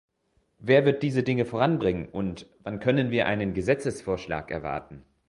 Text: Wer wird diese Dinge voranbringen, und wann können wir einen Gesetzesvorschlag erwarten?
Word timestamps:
Wer 0.57 0.83
wird 0.85 1.03
diese 1.03 1.21
Dinge 1.21 1.45
voranbringen, 1.45 2.09
und 2.09 2.47
wann 2.63 2.79
können 2.79 3.11
wir 3.11 3.27
einen 3.27 3.53
Gesetzesvorschlag 3.53 4.49
erwarten? 4.49 5.05